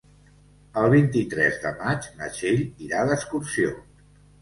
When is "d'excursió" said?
3.15-3.81